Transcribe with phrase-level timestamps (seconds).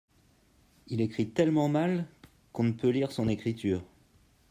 [0.87, 2.07] Il écrit tellement mal
[2.53, 3.85] qu'on ne peut lire son écriture.